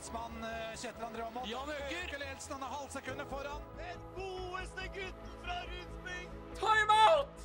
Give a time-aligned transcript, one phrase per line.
[0.00, 1.48] idrettsmann eh, Kjetil André Aamodt.
[1.48, 1.96] Jan Øker.
[2.02, 3.62] Øker ledelsen, han er halvsekundet foran.
[3.76, 6.30] Den godeste gutten fra Rudsping!
[6.56, 7.36] Timeout!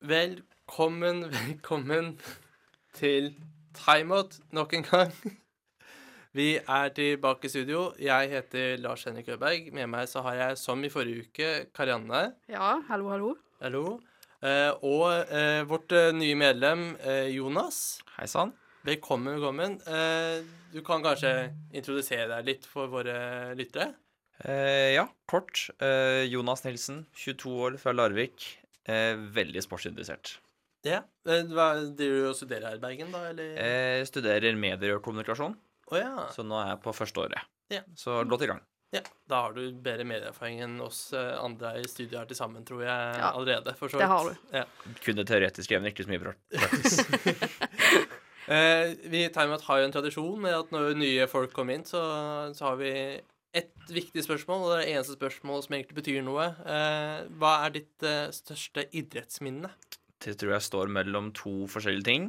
[0.00, 2.20] Velkommen, velkommen
[2.94, 3.34] til
[3.74, 5.12] Timeout nok en gang.
[6.32, 7.92] Vi er tilbake i studio.
[7.98, 9.72] Jeg heter Lars Henrik Øberg.
[9.72, 12.32] Med meg så har jeg, som i forrige uke, Karianne.
[12.48, 13.34] Ja, hallo, hallo.
[13.60, 13.84] Hallo.
[14.42, 17.98] Eh, og eh, vårt eh, nye medlem eh, Jonas.
[18.16, 18.54] Hei sann.
[18.82, 19.72] Velkommen, velkommen.
[19.86, 21.30] Eh, du kan kanskje
[21.76, 23.90] introdusere deg litt for våre lyttere?
[24.40, 25.66] Eh, ja, kort.
[25.84, 28.46] Eh, Jonas Nilsen, 22 år, fra Larvik.
[28.88, 30.38] Eh, veldig sportsinteressert.
[30.88, 31.02] Ja.
[31.28, 33.52] Eh, hva, driver du og studerer her i Bergen, da, eller?
[33.52, 35.58] Å Eh, studerer medier og kommunikasjon,
[35.92, 36.28] ja.
[36.32, 37.50] så nå er jeg på første året.
[37.70, 37.82] Ja.
[37.94, 38.64] Så godt i gang.
[38.96, 39.02] ja.
[39.30, 42.88] Da har du bedre medieerfaring enn oss andre i studiet her til sammen, tror jeg
[43.20, 43.76] Ja, allerede.
[43.78, 44.36] For så det har du.
[44.56, 44.64] Ja.
[45.04, 47.04] Kun det teoretiske men ikke så mye praktisk.
[48.50, 51.86] Eh, vi i Timeout har jo en tradisjon med at når nye folk kommer inn,
[51.86, 52.00] så,
[52.56, 52.90] så har vi
[53.54, 56.48] ett viktig spørsmål, og det er det eneste spørsmålet som egentlig betyr noe.
[56.66, 59.70] Eh, hva er ditt eh, største idrettsminne?
[60.20, 62.28] Det tror jeg står mellom to forskjellige ting.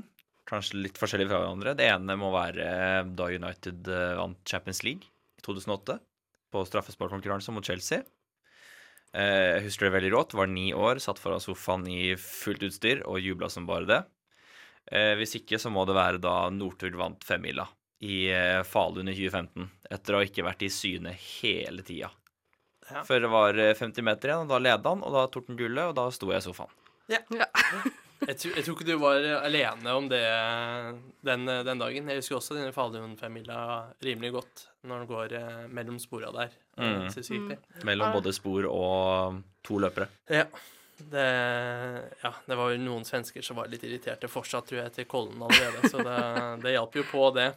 [0.49, 1.75] Kanskje litt forskjellige fra hverandre.
[1.77, 5.05] Det ene må være eh, da United eh, vant Champions League
[5.37, 5.99] i 2008
[6.51, 8.01] på straffesparkkonkurranse mot Chelsea.
[9.13, 10.37] Eh, Jeg husker det veldig rått.
[10.37, 14.01] Var ni år, satt foran sofaen i fullt utstyr og jubla som bare det.
[14.91, 17.67] Eh, Hvis ikke så må det være da Northug vant femmila
[18.01, 22.09] i eh, Falun i 2015, etter å ha ikke vært i syne hele tida.
[22.91, 23.03] Ja.
[23.07, 25.59] Før det var eh, 50 meter igjen, og da leda han, og da tok han
[25.59, 26.73] gullet, og da sto jeg i sofaen.
[27.11, 27.21] Ja.
[28.21, 30.19] Jeg, tror- jeg tror ikke du var alene om det
[31.25, 32.05] den, den dagen.
[32.11, 33.55] Jeg husker også denne Falun-femmila
[34.05, 36.51] rimelig godt når den går eh, mellom spora der.
[36.77, 37.07] Mm.
[37.09, 37.55] Mm.
[37.89, 40.05] Mellom både spor og to løpere.
[40.29, 40.43] Ja.
[41.09, 41.27] Det,
[42.21, 45.41] ja, det var jo noen svensker som var litt irriterte fortsatt, tror jeg, til Kollen
[45.41, 45.89] allerede.
[45.91, 46.17] Så det,
[46.65, 47.49] det hjalp jo på, det.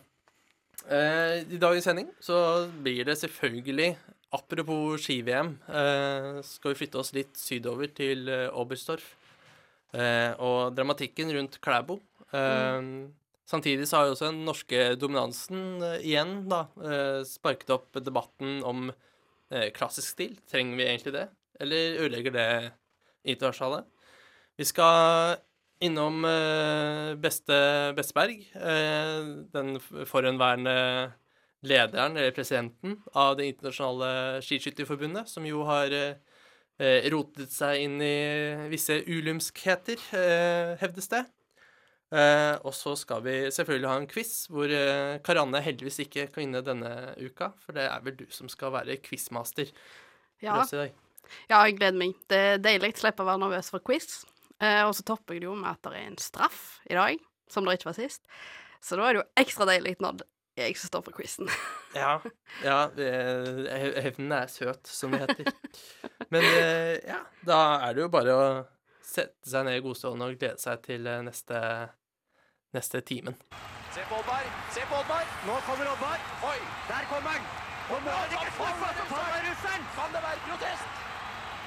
[0.88, 2.38] Eh, I dagens sending så
[2.84, 3.94] blir det selvfølgelig,
[4.34, 9.12] apropos ski-VM, eh, skal vi flytte oss litt sydover til eh, Oberstdorf.
[9.94, 12.00] Eh, og dramatikken rundt Klæbo.
[12.34, 12.80] Eh,
[13.44, 16.62] Samtidig så har jo også den norske dominansen eh, igjen da,
[17.28, 18.88] sparket opp debatten om
[19.76, 20.32] klassisk stil.
[20.50, 21.26] Trenger vi egentlig det?
[21.60, 22.46] Eller ødelegger det
[23.24, 23.84] internasjonale?
[24.58, 25.40] Vi skal
[25.84, 27.56] innom eh, beste
[27.96, 30.76] Bestberg, eh, den forhenværende
[31.64, 38.16] lederen, eller presidenten, av Det internasjonale skiskytterforbundet, som jo har eh, rotet seg inn i
[38.70, 40.00] visse ulymskheter,
[40.80, 41.24] hevdes det.
[42.14, 46.44] Uh, og så skal vi selvfølgelig ha en quiz, hvor uh, Karanne heldigvis ikke kan
[46.44, 50.92] vinne denne uka, for det er vel du som skal være quizmaster for Ja.
[51.50, 52.14] Ja, jeg gleder meg.
[52.30, 54.22] Det er deilig å slippe å være nervøs for quiz.
[54.62, 57.24] Eh, og så topper jeg det jo med at det er en straff i dag,
[57.50, 58.22] som det ikke var sist.
[58.84, 61.50] Så da er det jo ekstra deilig når det er jeg som står for quizen.
[61.94, 62.16] Ja,
[62.64, 65.52] ja Evnen hevnen er søt, som det heter.
[66.34, 68.46] Men eh, ja, da er det jo bare å
[69.04, 71.60] sette seg ned i godstolen og glede seg til eh, neste,
[72.74, 73.38] neste timen.
[73.94, 74.50] Se på Oddvar!
[74.74, 75.22] Se på Oddvar!
[75.46, 76.28] Nå kommer Oddvar!
[76.50, 76.58] Oi!
[76.90, 77.50] Der kommer han!
[77.84, 79.90] Nå må han ikke slå seg på russeren!
[79.94, 81.04] Kan det være protest?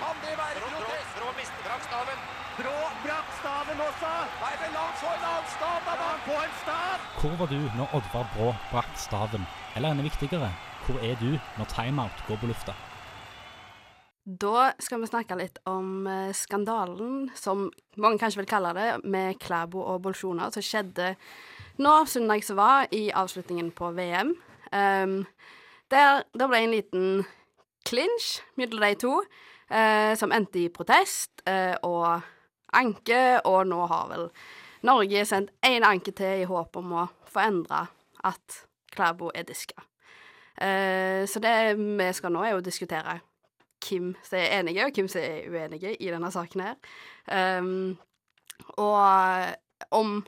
[0.01, 1.13] Kan det være protest?
[1.17, 2.19] Brå mister brakk staven.
[2.57, 2.75] Brå
[3.05, 4.11] brakk staven også!
[4.41, 5.95] Nei, men la han få en annen stav, da!
[6.01, 7.07] La han få en stav!
[7.21, 9.47] Hvor var du når Oddvar Brå brakk staven?
[9.75, 10.51] Eller enda viktigere,
[10.85, 12.75] hvor er du når timeout går på lufta?
[14.27, 19.39] Da skal vi snakke litt om eh, skandalen, som mange kanskje vil kalle det, med
[19.39, 21.13] Klæbo og Bolsjuna, som skjedde
[21.81, 24.35] nå søndag som var, i avslutningen på VM.
[24.69, 25.19] Um,
[25.89, 27.05] der det ble en liten
[27.87, 29.13] clinch mellom de to,
[29.69, 32.21] eh, som endte i protest eh, og
[32.77, 34.25] anke, og nå har vel
[34.87, 37.85] Norge sendt én anke til i håp om å få endra
[38.27, 38.63] at
[38.93, 39.83] Klæbo er diska.
[40.57, 43.19] Eh, så det vi skal nå, er å diskutere
[43.87, 46.77] hvem som er enige, og hvem som er uenige i denne saken her.
[47.29, 47.97] Um,
[48.81, 50.23] og om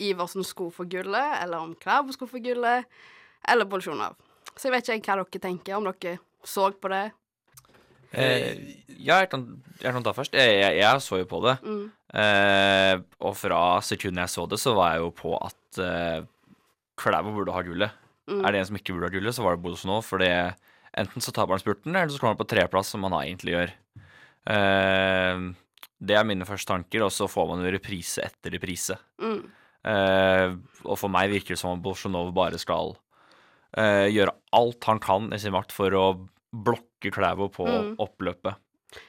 [0.00, 2.88] Iversen skulle få gullet, eller om Klæbo skulle få gullet,
[3.48, 4.16] eller Bolsjunov.
[4.56, 7.10] Så jeg vet ikke hva dere tenker, om dere så på det.
[8.16, 8.56] Eh,
[8.96, 9.44] ja, jeg kan,
[9.82, 10.36] jeg kan ta først.
[10.36, 11.56] Jeg, jeg, jeg så jo på det.
[11.66, 11.84] Mm.
[12.22, 16.24] Eh, og fra sekundet jeg så det, så var jeg jo på at eh,
[16.96, 18.02] Klæbo burde ha gullet.
[18.26, 18.40] Mm.
[18.40, 20.06] Er det en som ikke burde ha gullet, så var det Bolsonov.
[20.08, 23.56] For enten så taper han spurten, eller så kommer han på treplass, som han egentlig
[23.56, 23.76] gjør.
[24.54, 25.46] Eh,
[25.96, 28.96] det er mine første tanker, og så får man jo reprise etter reprise.
[29.22, 29.42] Mm.
[29.86, 30.54] Eh,
[30.84, 32.96] og for meg virker det som om Bolsjunov bare skal
[33.78, 36.06] eh, gjøre alt han kan i sin makt for å
[36.64, 37.96] blokke Klæbo på Mm.
[37.98, 38.56] oppløpet.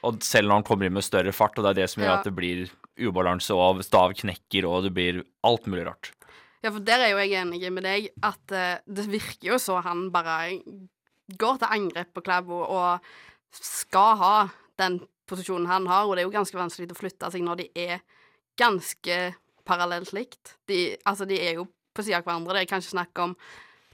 [0.04, 2.10] Og selv når han kommer inn med større fart, og det er det som gjør
[2.12, 2.18] Ja.
[2.18, 2.68] at det blir
[2.98, 6.12] ubalanse, og stav knekker, og det blir alt mulig rart.
[6.62, 9.80] Ja, for der er jo jeg enig med deg, at uh, det virker jo så
[9.82, 10.60] han bare
[11.38, 13.00] går til angrep på Klæbo og
[13.52, 14.48] skal ha
[14.78, 17.68] den posisjonen han har, og det er jo ganske vanskelig å flytte seg når de
[17.76, 18.00] er
[18.58, 19.34] ganske
[19.64, 20.56] parallelt likt.
[20.66, 22.54] De, altså, de er jo på sida av hverandre.
[22.54, 23.36] Det er kanskje snakk om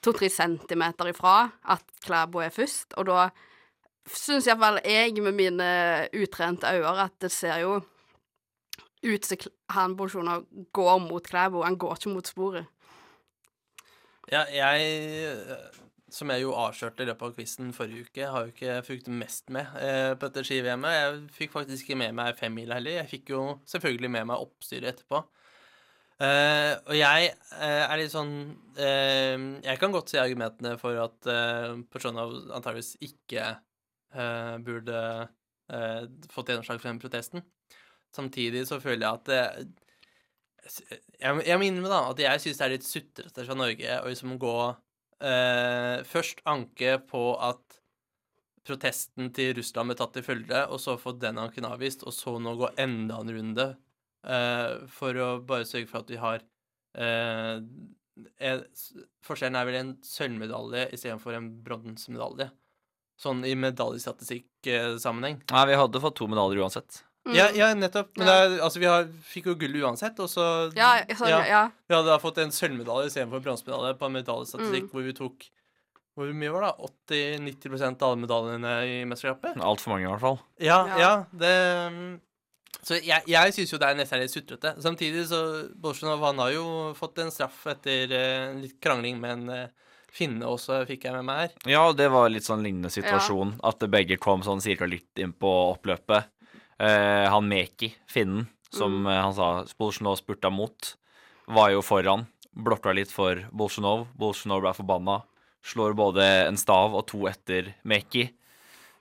[0.04, 3.28] to-tre centimeter ifra at Klæbo er først, og da
[4.10, 5.68] syns iallfall jeg med mine
[6.20, 7.78] utrente øyne at det ser jo
[9.04, 12.66] ut som han Bolsjunov går mot Klæbo, han går ikke mot sporet.
[14.32, 15.36] Ja, jeg
[16.14, 19.48] Som jeg jo avslørte i løpet av quizen forrige uke, har jo ikke fulgt mest
[19.50, 20.92] med eh, på dette ski-VM-et.
[20.94, 23.00] Jeg fikk faktisk ikke med meg femmila heller.
[23.00, 25.24] Jeg fikk jo selvfølgelig med meg oppstyret etterpå.
[26.22, 28.34] Eh, og jeg uh, er litt sånn
[28.78, 33.54] uh, Jeg kan godt se argumentene for at uh, Persona antageligvis ikke
[34.62, 34.98] burde
[36.30, 37.42] fått gjennomslag for den protesten.
[38.14, 39.38] Samtidig så føler jeg at det,
[41.18, 44.36] jeg, jeg må innrømme at jeg syns det er litt sutrete fra Norge å liksom
[44.38, 44.54] gå
[46.12, 47.80] Først anke på at
[48.70, 52.36] protesten til Russland ble tatt til følge, og så få den anken avvist, og så
[52.38, 53.66] nå gå enda en runde
[54.26, 56.42] eh, for å bare sørge for at vi har
[56.98, 57.60] uh,
[58.40, 58.60] er,
[59.26, 62.50] Forskjellen er vel en sølvmedalje istedenfor en bronsemedalje.
[63.20, 65.40] Sånn i medaljestatistikk-sammenheng.
[65.50, 67.02] Nei, vi hadde fått to medaljer uansett.
[67.24, 67.34] Mm.
[67.38, 68.10] Ja, ja, nettopp.
[68.18, 68.32] Men Ja.
[68.34, 71.44] det er, altså, vi har, fikk jo gull uansett, og så Ja, sorry, ja.
[71.48, 71.62] Ja.
[71.88, 74.90] Vi hadde da fått en sølvmedalje istedenfor en bronsemedalje på en medaljestatistikk Mm.
[74.92, 75.50] hvor vi tok
[76.14, 76.74] Hvor mye var det?
[77.10, 79.56] 80-90% av alle medaljene i mesterskapet?
[79.58, 80.38] Altfor mange, i hvert fall.
[80.60, 80.98] Ja, Ja.
[80.98, 82.20] ja, det
[82.82, 84.74] Så jeg, jeg syns jo det er nesten litt sutrete.
[84.82, 85.40] Samtidig så
[85.80, 86.66] Bolsjunov han har jo
[86.98, 91.24] fått en straff etter uh, litt krangling med en uh, finne også, fikk jeg med
[91.26, 91.54] meg her.
[91.72, 93.56] Ja, det var litt sånn lignende situasjon.
[93.66, 96.30] At begge kom sånn cirka litt inn på oppløpet.
[96.78, 99.10] Uh, han Meki, finnen, som Mm.
[99.22, 99.48] han sa
[99.78, 100.94] Bolsjunov spurta mot,
[101.46, 102.26] var jo foran.
[102.54, 104.06] Blokka litt for Bolsjunov.
[104.18, 105.20] Bolsjunov ble forbanna.
[105.64, 108.28] Slår både en stav og to etter Meki.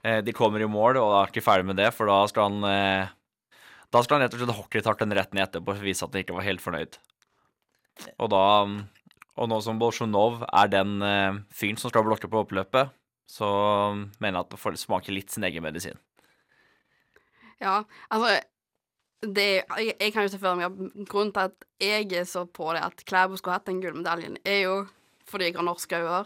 [0.04, 3.10] Eh, de kommer i mål, og er ikke ferdig med det, for da skal han
[3.94, 6.24] Da skal han rett og slett hockeytakke den rett etterpå for å vise at han
[6.24, 6.98] ikke var helt fornøyd.
[8.18, 8.44] Og da
[9.34, 12.92] Og nå som Bolsjunov er den eh, fyren som skal blokke på oppløpet,
[13.26, 13.48] så
[14.22, 15.98] mener jeg at det får smake litt sin egen medisin.
[17.58, 17.80] Ja,
[18.14, 18.36] altså
[19.26, 20.78] det, jeg, jeg kan jo se for meg
[21.10, 24.60] grunnen til at jeg er så på det at Klæbo skulle hatt den gullmedaljen, er
[24.68, 24.76] jo
[25.26, 26.22] fordi jeg har norske øyne.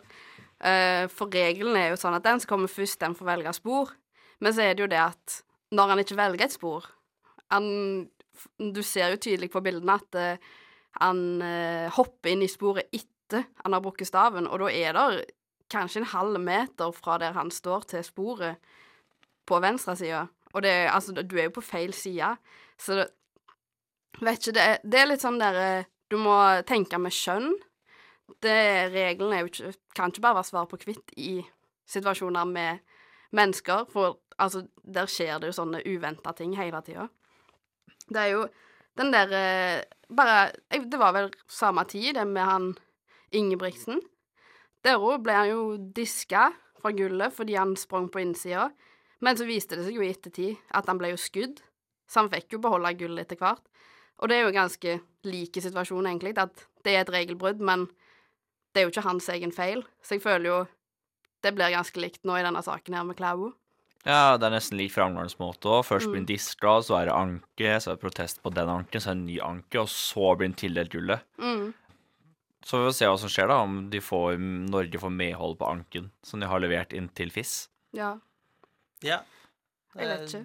[0.59, 3.97] Uh, for regelen er jo sånn at den som kommer først, den får velge spor.
[4.44, 5.41] Men så er det jo det at
[5.73, 6.93] når han ikke velger et spor
[7.50, 8.09] han,
[8.59, 10.55] Du ser jo tydelig på bildene at uh,
[11.03, 15.35] han uh, hopper inn i sporet etter han har brukket staven, og da er det
[15.69, 18.56] kanskje en halv meter fra der han står til sporet
[19.49, 20.23] på venstre side.
[20.56, 22.37] Og det, altså, du er jo på feil side,
[22.81, 23.09] så det,
[24.19, 26.35] Vet ikke, det det er litt sånn der eh, Du må
[26.67, 27.53] tenke med skjønn.
[28.43, 28.55] Det,
[28.91, 29.45] reglene
[29.95, 31.43] kan ikke bare være svar på hvitt i
[31.87, 32.81] situasjoner med
[33.37, 37.06] mennesker, for altså, der skjer det jo sånne uventa ting hele tida.
[38.09, 38.45] Det er jo
[38.99, 42.69] den der eh, Bare Det var vel samme tid, det med han
[43.31, 44.01] Ingebrigtsen.
[44.81, 46.47] Der òg ble han jo diska
[46.81, 48.71] fra gullet fordi han sprang på innsida.
[49.21, 51.61] Men så viste det seg jo i ettertid at han ble jo skudd,
[52.09, 53.61] så han fikk jo beholde gullet etter hvert.
[54.19, 54.97] Og det er jo ganske
[55.29, 57.87] like situasjon, egentlig, at det er et regelbrudd, men
[58.73, 59.85] det er jo ikke hans egen feil.
[60.03, 60.59] Så jeg føler jo
[61.45, 63.53] det blir ganske likt nå i denne saken her med Klæbo.
[64.07, 65.83] Ja, det er nesten lik framgangsmåte òg.
[65.88, 68.71] Først blir en han diska, så er det anke, så er det protest på den
[68.71, 71.25] anken, så er det en ny anke, og så blir en tildelt gullet.
[71.43, 71.73] Mm.
[72.64, 74.38] Så vi får se hva som skjer, da, om de får,
[74.71, 77.57] Norge får medhold på anken som de har levert inn til FIS.
[77.97, 78.14] Ja.
[79.05, 79.23] Ja.
[79.99, 80.45] Jeg vet ikke.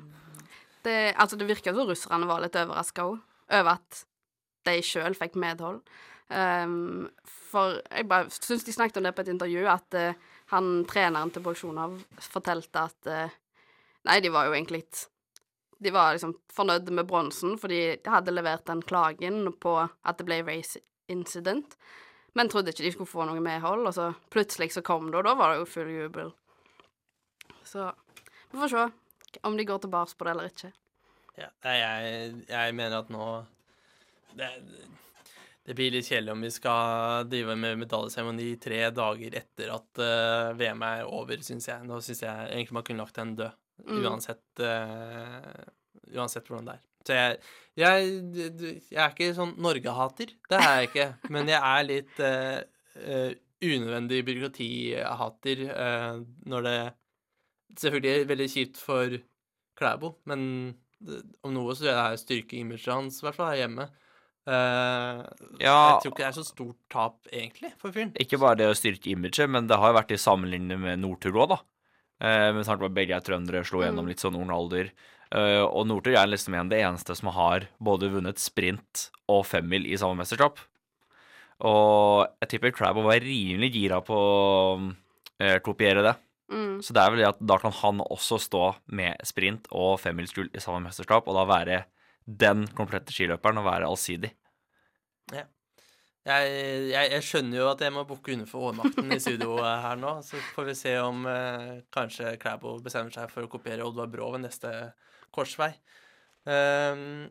[0.83, 3.21] Det, altså, det virker som russerne var litt overraska òg,
[3.53, 4.03] over at
[4.67, 5.83] de sjøl fikk medhold.
[6.33, 7.11] Um,
[7.51, 11.31] for jeg bare syns de snakket om det på et intervju, at uh, han treneren
[11.33, 13.35] til Bolsjunov fortalte at eh,
[14.07, 15.01] Nei, de var jo egentlig litt
[15.83, 20.27] De var liksom fornøyd med bronsen, for de hadde levert den klagen på at det
[20.27, 20.79] ble race
[21.11, 21.75] incident,
[22.33, 25.27] men trodde ikke de skulle få noe medhold, og så plutselig så kom det, og
[25.27, 26.31] da var det jo full jubel.
[27.67, 27.89] Så
[28.51, 28.85] vi får se
[29.43, 30.71] om de går tilbake på det eller ikke.
[31.35, 33.27] Ja, jeg, jeg mener at nå
[34.37, 34.49] det,
[35.65, 40.53] det blir litt kjedelig om vi skal drive med medaljeseremoni tre dager etter at uh,
[40.59, 41.85] VM er over, syns jeg.
[41.87, 44.03] Nå syns jeg egentlig man kunne lagt den død, Mm.
[44.07, 45.63] uansett uh,
[46.13, 46.83] Uansett hvordan det er.
[47.03, 47.39] Så jeg,
[47.75, 48.11] jeg,
[48.93, 51.07] jeg er ikke sånn Norge-hater, det er jeg ikke.
[51.35, 53.31] Men jeg er litt uh,
[53.63, 56.77] unødvendig byråkratihater uh, når det
[57.73, 59.13] Selvfølgelig er det veldig kjipt for
[59.79, 60.41] Klæbo, men
[61.41, 63.87] om noe så er det er styrke imaget hans, i hvert fall her hjemme.
[64.45, 65.23] Uh,
[65.57, 65.73] Ja.
[65.73, 68.11] Jeg tror ikke det er så stort tap, egentlig, for fyren.
[68.21, 71.39] Ikke bare det å styrke imaget, men det har jo vært i sammenligning med Northug
[71.39, 71.59] òg, da.
[72.23, 74.93] Eh, med tanke på at begge er trøndere, slo gjennom litt sånn ung alder.
[75.33, 79.89] Eh, og Northug er liksom igjen det eneste som har både vunnet sprint og femmil
[79.89, 80.61] i samme mesterskap.
[81.67, 84.77] Og jeg tipper Crabbe var rimelig gira på å
[85.39, 86.15] eh, kopiere det.
[86.53, 86.77] Mm.
[86.85, 88.63] Så det er vel det at da kan han også stå
[88.95, 91.83] med sprint og femmilsgull i samme mesterskap, og da være
[92.23, 94.31] den komplette skiløperen og være allsidig.
[96.23, 96.51] Jeg,
[96.87, 100.15] jeg, jeg skjønner jo at jeg må bukke under for overmakten i studio her nå.
[100.23, 104.29] Så får vi se om eh, kanskje Klæbo bestemmer seg for å kopiere Oddvar Brå
[104.35, 104.71] ved neste
[105.35, 105.73] korsvei.
[106.47, 107.27] Um,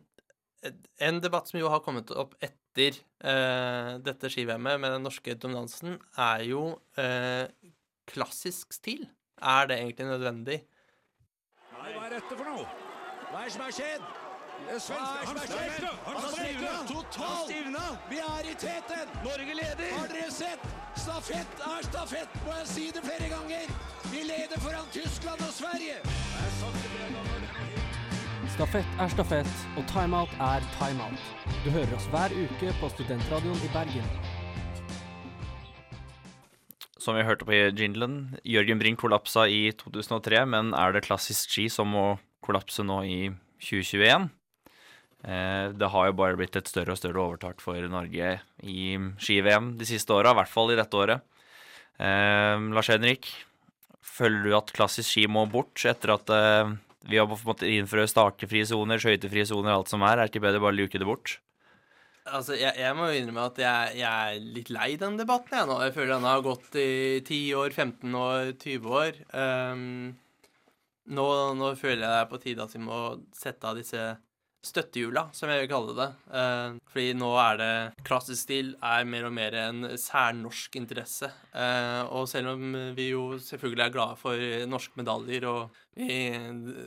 [1.01, 5.97] en debatt som jo har kommet opp etter uh, dette ski-VM-et med den norske dominansen,
[6.17, 6.63] er jo
[7.01, 7.45] uh,
[8.09, 9.05] klassisk stil.
[9.41, 10.59] Er det egentlig nødvendig?
[11.73, 12.67] Nei, hva er dette for noe?
[13.31, 14.22] Hva er det som har skjedd?
[14.63, 15.89] Det er svenske, han stivna!
[16.05, 17.49] Han stivna totalt!
[18.09, 19.09] Vi er i teten!
[19.25, 19.89] Norge leder!
[19.97, 20.61] Har dere sett?
[20.95, 23.73] Stafett er stafett, må jeg si det flere ganger!
[24.07, 25.97] Vi leder foran Tyskland og Sverige!
[28.53, 31.25] Stafett er stafett, og timeout er timeout.
[31.65, 34.07] Du hører oss hver uke på Studentradioen i Bergen.
[37.03, 41.51] Som vi hørte på i jinglen, Jørgen Brink kollapsa i 2003, men er det klassisk
[41.51, 42.05] ski som må
[42.45, 43.19] kollapse nå i
[43.59, 44.29] 2021?
[45.23, 48.87] Eh, det har jo bare blitt et større og større overtak for Norge i
[49.23, 51.23] ski-VM de siste åra, i hvert fall i dette året.
[51.95, 53.29] Eh, Lars Henrik,
[54.03, 56.73] føler du at klassisk ski må bort etter at eh,
[57.07, 60.17] vi har måttet innføre stakefrie soner, skøytefrie soner, alt som er?
[60.17, 61.37] Er det ikke bedre bare å luke det bort?
[62.23, 65.79] Altså, jeg, jeg må innrømme at jeg, jeg er litt lei den debatten, jeg nå.
[65.83, 69.17] Jeg føler den har gått i 10 år, 15 år, 20 år.
[69.35, 70.13] Um,
[71.11, 71.25] nå,
[71.59, 73.01] nå føler jeg det er på tide at vi må
[73.35, 74.05] sette av disse
[74.63, 76.07] støttehjula, som jeg vil kalle det.
[76.39, 77.73] Eh, fordi nå er det
[78.07, 81.29] Klassisk stil er mer og mer en særnorsk interesse.
[81.51, 86.15] Eh, og selv om vi jo selvfølgelig er glade for norske medaljer, og vi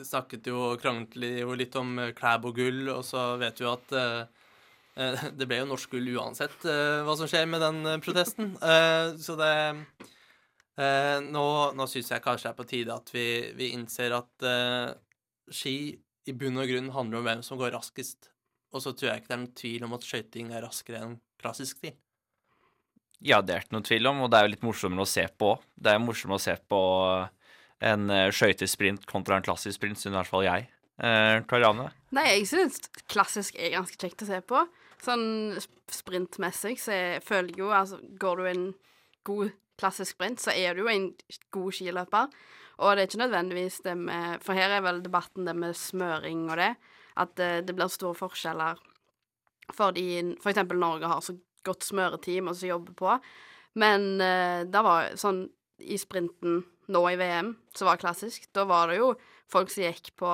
[0.07, 3.97] snakket jo og kranglet jo litt om Klæbo gull, og så vet vi jo at
[4.01, 4.43] eh,
[5.39, 8.55] Det ble jo norsk gull uansett eh, hva som skjer med den protesten.
[8.57, 9.53] Eh, så det
[10.81, 14.49] eh, Nå, nå syns jeg kanskje det er på tide at vi, vi innser at
[15.53, 15.77] ski
[16.27, 18.31] i bunn og grunn handler om hvem som går raskest.
[18.75, 21.17] Og så tror jeg ikke det er noen tvil om at skøyting er raskere enn
[21.41, 21.95] klassisk stil.
[23.25, 25.25] Ja, det er ikke noen tvil om, og det er jo litt morsommere å se
[25.41, 25.55] på.
[25.73, 26.81] Det er morsommere å se på
[27.87, 30.67] en eh, skøytesprint kontra en klassisk sprint, synes i hvert fall jeg.
[30.97, 31.91] Eh, Karianne?
[32.17, 34.63] Nei, jeg syns klassisk er ganske kjekt å se på.
[35.05, 35.27] Sånn
[35.93, 38.67] sprintmessig så jeg føler jeg jo Altså, går du en
[39.29, 41.11] god klassisk sprint, så er du jo en
[41.53, 42.31] god skiløper.
[42.77, 46.51] Og det er ikke nødvendigvis det med For her er vel debatten det med smøring
[46.51, 46.75] og det.
[47.17, 48.83] At eh, det blir store forskjeller
[49.75, 51.33] fordi for eksempel Norge har så
[51.67, 53.15] godt smøreteam og som jobber på.
[53.75, 55.47] Men eh, da var sånn
[55.83, 56.61] i sprinten
[56.93, 59.11] nå i VM, som var klassisk, da var det jo
[59.51, 60.31] folk som gikk på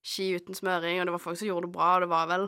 [0.00, 2.46] ski uten smøring, og det var folk som gjorde det bra, og det var vel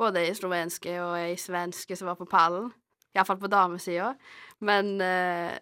[0.00, 2.72] både ei slovenske og ei svenske som var på pallen.
[3.16, 4.10] Iallfall på damesida.
[4.64, 5.56] Men eh,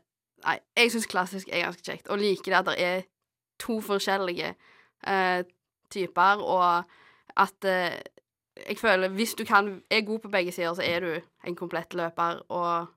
[0.44, 3.06] nei, jeg syns klassisk er ganske kjekt, og liker det at det er
[3.62, 4.54] to forskjellige
[5.08, 5.40] uh,
[5.92, 6.84] typer, og
[7.44, 7.94] at uh,
[8.68, 11.14] jeg føler hvis du kan er god på begge sider, så er du
[11.46, 12.92] en komplett løper, og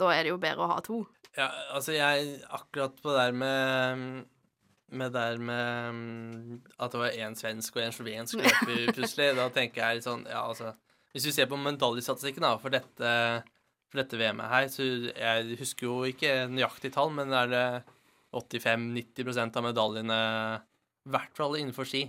[0.00, 1.04] da er det jo bedre å ha to.
[1.34, 4.24] Ja, altså jeg Akkurat på det der med
[4.94, 9.82] med der med at det var én svensk og én slovensk løper plutselig, da tenker
[9.82, 10.74] jeg litt sånn Ja, altså
[11.10, 13.10] Hvis du ser på medaljestatistikken da, for dette,
[13.94, 14.84] for dette VM-et her, så
[15.14, 17.66] jeg husker jo ikke nøyaktig tall, men er det
[18.34, 20.18] 85-90 av medaljene,
[21.06, 22.08] i hvert fall innenfor ski,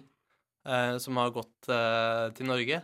[0.65, 2.79] eh, som har gått eh, til Norge.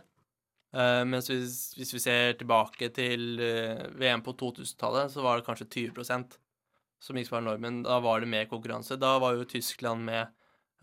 [0.72, 5.48] Eh, mens hvis, hvis vi ser tilbake til eh, VM på 2000-tallet, så var det
[5.48, 6.38] kanskje 20%
[7.02, 7.82] som gikk var normen.
[7.82, 9.00] Da var det mer konkurranse.
[9.02, 10.30] Da var jo Tyskland med.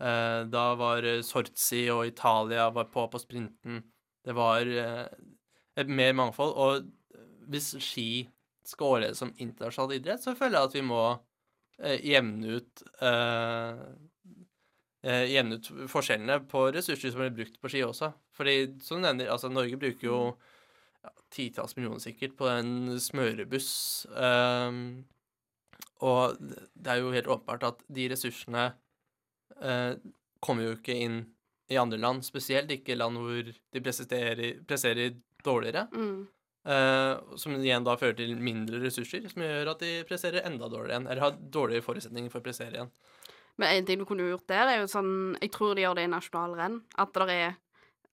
[0.00, 3.82] Da var Sortsi og Italia var på på sprinten.
[4.24, 6.52] Det var et mer mangfold.
[6.56, 6.90] Og
[7.50, 8.10] hvis ski
[8.78, 11.02] overleve som internasjonal idrett, så føler jeg at vi må
[11.82, 13.80] eh, jevne ut eh,
[15.02, 18.12] eh, Jevne ut forskjellene på ressurser som blir brukt på ski også.
[18.36, 20.20] Fordi som du nevner, altså Norge bruker jo
[21.02, 23.72] ja, titalls millioner sikkert på en smørebuss.
[24.14, 25.02] Um,
[26.06, 28.70] og det er jo helt åpenbart at de ressursene
[29.60, 29.92] eh,
[30.40, 31.20] kommer jo ikke inn
[31.70, 35.86] i andre land, spesielt ikke land hvor de presterer, presterer dårligere.
[35.92, 36.24] Mm.
[36.66, 40.96] Eh, som igjen da fører til mindre ressurser, som gjør at de presterer enda dårligere
[40.96, 41.08] igjen.
[41.10, 42.92] Eller har dårligere forutsetninger for å prestere igjen.
[43.60, 46.06] Men en ting du kunne gjort der, er jo sånn Jeg tror de gjør det
[46.08, 46.80] i nasjonalrenn.
[47.00, 47.58] At det er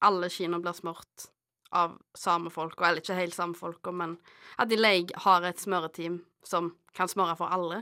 [0.03, 1.29] Alle kinoer blir smurt
[1.73, 4.13] av samme folk, eller ikke helt samme folka, men
[4.61, 7.81] at de leig har et smøreteam som kan smøre for alle.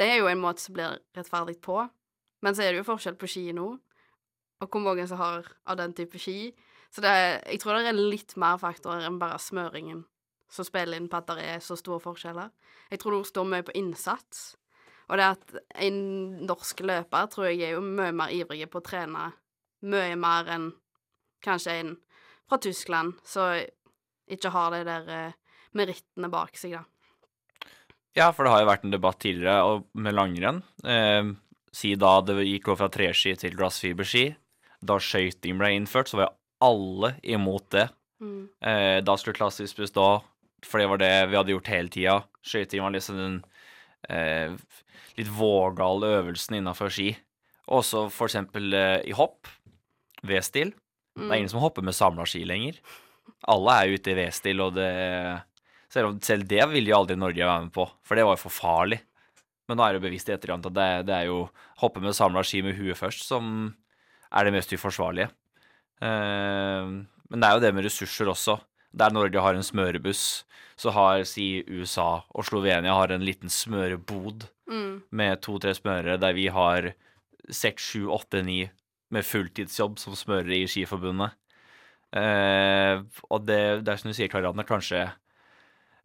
[0.00, 1.82] Det er jo en måte som blir rettferdig på.
[2.40, 3.66] Men så er det jo forskjell på ski nå,
[4.60, 6.54] og hvor mange som har av den type ski.
[6.90, 7.12] Så det,
[7.46, 10.04] jeg tror det er litt mer faktorer enn bare smøringen
[10.50, 12.50] som spiller inn på at det er så store forskjeller.
[12.90, 14.56] Jeg tror det står mye på innsats.
[15.10, 15.56] Og det at
[15.86, 16.00] en
[16.46, 19.30] norsk løper tror jeg er jo mye mer ivrig på å trene
[19.86, 20.70] mye mer enn
[21.44, 21.92] kanskje en
[22.50, 23.54] fra Tyskland, som
[24.30, 25.36] ikke har de der eh,
[25.78, 26.82] merittene bak seg, da.
[28.18, 30.58] Ja, for det har jo vært en debatt tidligere med langrenn.
[30.82, 31.30] Eh,
[31.70, 34.24] si da det gikk over fra treski til glassfiberski.
[34.82, 37.86] Da skøyting ble innført, så var alle imot det.
[38.20, 38.42] Mm.
[38.60, 40.08] Eh, da skulle klassisk bestå,
[40.66, 42.16] for det var det vi hadde gjort hele tida.
[42.44, 43.38] Skøyting var liksom den
[44.08, 44.56] eh,
[45.18, 47.14] litt vågale øvelsen innafor ski.
[47.70, 49.48] Også for eksempel eh, i hopp,
[50.26, 50.74] V-stil.
[51.16, 52.78] Det er ingen som hopper med samla ski lenger.
[53.50, 54.90] Alle er ute i V-stil, og det
[55.90, 58.54] selv, selv det ville jo aldri Norge være med på, for det var jo for
[58.54, 59.00] farlig.
[59.68, 61.44] Men nå er det bevisst i etterkant at det, det er jo
[61.82, 63.70] hoppe med samla ski med huet først som
[64.30, 65.30] er det mest uforsvarlige.
[66.00, 66.90] Eh,
[67.30, 68.58] men det er jo det med ressurser også.
[68.96, 70.44] Der Norge har en smørebuss,
[70.80, 75.02] så har si USA og Slovenia har en liten smørebod Mm.
[75.10, 76.92] med to-tre smørere, der vi har
[77.50, 78.70] seks, sju, åtte, ni
[79.10, 81.32] med fulltidsjobb som smørere i Skiforbundet.
[82.14, 85.00] Eh, og det, det er som du sier, Karianne, kanskje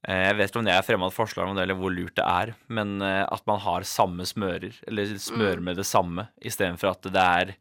[0.08, 2.26] eh, Jeg vet ikke om det er fremmed forslag om det, eller hvor lurt det
[2.26, 7.02] er, men eh, at man har samme smører, eller smører med det samme, istedenfor at
[7.10, 7.54] det er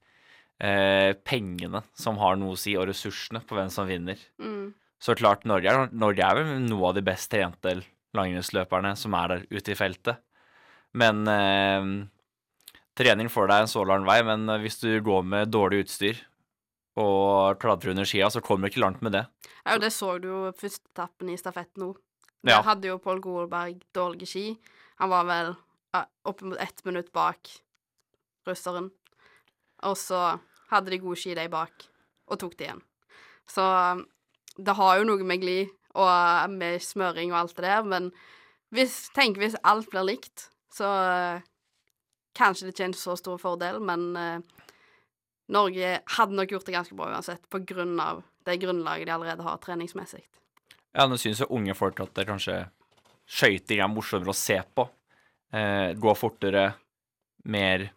[0.64, 4.21] eh, pengene som har noe å si, og ressursene på hvem som vinner.
[4.40, 4.73] Mm.
[5.02, 7.76] Så klart, Norge er, Norge er vel noe av de best trente
[8.14, 10.23] langrennsløperne som er der ute i feltet.
[10.97, 11.88] Men eh,
[12.99, 16.23] trening får deg en så lang vei, men eh, hvis du går med dårlig utstyr
[17.00, 19.24] og klatrer under skia, så kommer du ikke langt med det.
[19.64, 21.90] Ja, og det så du jo første etappen i stafett nå.
[22.44, 22.61] Ja.
[22.61, 24.46] Der hadde jo Pål Golberg dårlige ski.
[25.00, 25.55] Han var vel
[25.96, 27.50] ja, oppimot ett minutt bak
[28.46, 28.92] russeren.
[29.88, 30.20] Og så
[30.72, 31.87] hadde de gode ski, de bak,
[32.31, 32.83] og tok det igjen.
[33.50, 34.05] Så um,
[34.57, 38.11] det har jo noe med glid og med smøring og alt det der, men
[38.74, 41.44] hvis, tenk hvis alt blir likt, så uh,
[42.35, 44.64] kanskje det ikke så stor fordel, men uh,
[45.55, 49.44] Norge hadde nok gjort det ganske bra uansett, på grunn av det grunnlaget de allerede
[49.44, 50.24] har treningsmessig.
[50.94, 52.64] Ja, nå syns jo unge folk at det kanskje
[53.27, 54.87] skøyting er morsommere å se på.
[55.55, 56.72] Eh, gå fortere,
[57.44, 57.90] mer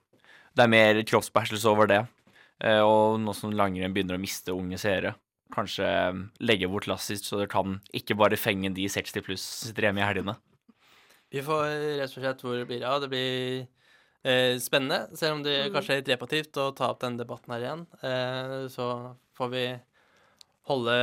[0.57, 1.99] Det er mer kroppsbeherskelse over det.
[2.63, 5.13] Eh, og nå som langrenn begynner å miste unge seere,
[5.53, 9.69] kanskje eh, legge bort klassisk, så det kan ikke bare fenge de 60 pluss som
[9.71, 10.37] sitter hjemme i helgene.
[11.29, 11.65] Vi får
[11.99, 13.01] rett og slett hvor det blir av.
[13.03, 13.67] Det blir
[14.23, 15.73] eh, spennende, selv om det Mm.
[15.75, 17.83] kanskje er litt repetitivt å ta opp denne debatten her igjen.
[18.01, 18.87] Eh, så
[19.37, 19.65] får vi
[20.67, 20.95] holde,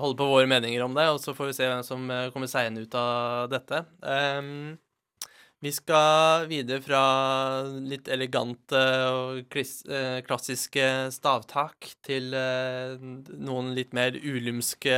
[0.00, 2.50] holde på våre meninger om det, og så får vi se hvem som eh, kommer
[2.50, 3.84] seirende ut av dette.
[4.02, 4.78] Ehm,
[5.58, 7.02] vi skal videre fra
[7.82, 12.94] litt elegante og eh, klassiske stavtak til eh,
[13.34, 14.94] noen litt mer ulymske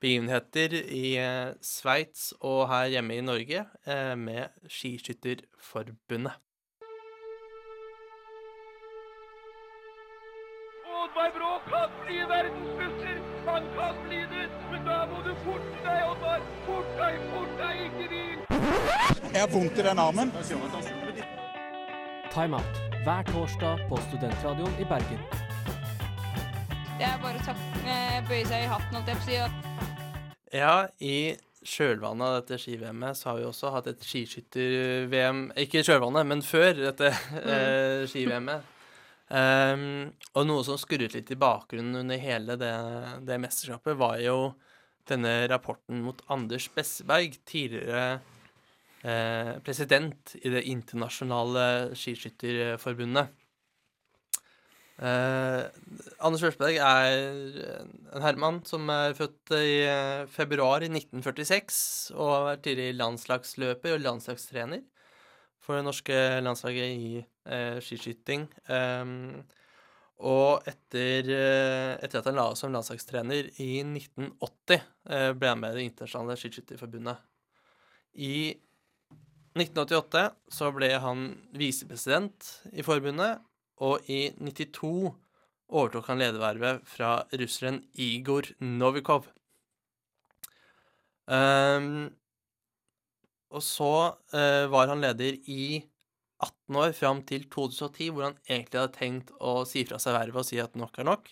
[0.00, 3.64] begivenheter i eh, Sveits og her hjemme i Norge
[4.20, 6.36] med Skiskytterforbundet.
[11.00, 13.16] Oddvar Brå kan bli verdensmester!
[13.48, 14.46] Han kan bli det!
[14.70, 16.48] Men da må du forte deg, Oddvar!
[16.68, 18.49] Fort deg, fort deg, ikke hvil!
[19.30, 20.32] Jeg har vondt i den armen.
[22.30, 25.20] Timeout hver torsdag på Studentradioen i Bergen.
[26.98, 27.54] Det er bare å
[27.88, 29.38] eh, bøye seg i hatten, holdt jeg på å si.
[30.52, 31.14] Ja, i
[31.64, 36.44] kjølvannet av dette ski-VM-et så har vi også hatt et skiskytter-VM Ikke i kjølvannet, men
[36.44, 38.76] før dette eh, ski-VM-et.
[39.30, 42.74] Um, og noe som skurret litt i bakgrunnen under hele det,
[43.28, 44.50] det mesterskapet, var jo
[45.08, 48.18] denne rapporten mot Anders Besseberg, tidligere
[49.00, 51.62] president i det internasjonale
[51.96, 53.30] skiskytterforbundet.
[55.00, 55.62] Eh,
[56.20, 57.14] Anders Besseberg er
[58.12, 61.78] en herremann som er født i eh, februar i 1946,
[62.18, 64.84] og har vært tidligere landslagsløper og landslagstrener
[65.64, 68.44] for det norske landslaget i eh, skiskyting.
[68.68, 69.40] Ehm,
[70.28, 75.62] og etter, eh, etter at han la av som landslagstrener i 1980, eh, ble han
[75.62, 77.24] med i Det internasjonale skiskytterforbundet.
[78.20, 78.34] I
[79.58, 83.40] 1988 så ble han visepresident i forbundet,
[83.82, 85.10] og i 92
[85.70, 89.26] overtok han ledervervet fra russeren Igor Novikov.
[91.30, 92.10] Um,
[93.50, 93.92] og så
[94.34, 95.80] uh, var han leder i
[96.40, 100.42] 18 år fram til 2010, hvor han egentlig hadde tenkt å si fra seg vervet
[100.42, 101.30] og si at nok er nok.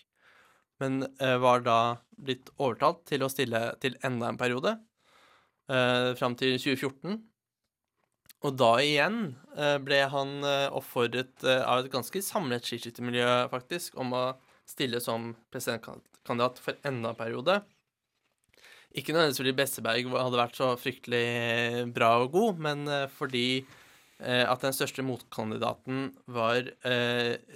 [0.78, 1.78] men uh, var da
[2.14, 4.76] blitt overtalt til å stille til enda en periode,
[5.70, 7.18] uh, fram til 2014.
[8.46, 13.98] Og da igjen eh, ble han eh, oppfordret eh, av et ganske samlet skiskyttermiljø, faktisk,
[13.98, 14.22] om å
[14.68, 17.58] stille som presidentkandidat for enda en periode.
[18.94, 23.64] Ikke nødvendigvis fordi Besseberg hadde vært så fryktelig bra og god, men fordi
[24.18, 26.64] at den største motkandidaten var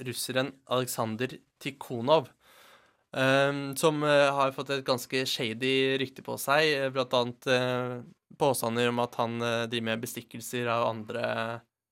[0.06, 2.28] russeren Aleksandr Tikhonov.
[3.80, 5.72] Som har fått et ganske shady
[6.04, 7.48] rykte på seg, blant annet
[8.38, 11.24] påstander om at han driver med bestikkelser av andre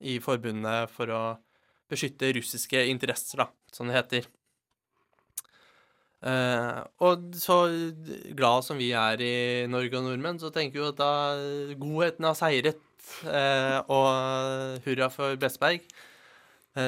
[0.00, 1.22] i forbundet for å
[1.90, 4.28] beskytte russiske interesser, da, som det heter.
[7.00, 7.56] og så
[8.36, 11.12] glad som vi er i Norge og nordmenn, så tenker vi at da
[11.80, 12.86] godheten har seiret,
[13.90, 15.82] og hurra for Bestberg,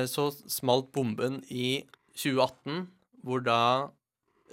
[0.07, 1.83] så smalt bomben i
[2.15, 2.87] 2018,
[3.25, 3.62] hvor da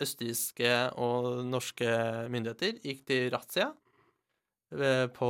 [0.03, 1.89] østerrikske og norske
[2.31, 3.78] myndigheter gikk til razzia eh,
[4.69, 5.29] på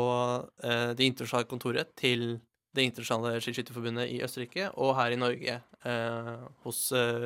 [0.63, 5.55] eh, det internasjonale kontoret til Det internasjonale skiskytterforbundet i Østerrike, og her i Norge
[5.89, 6.81] eh, hos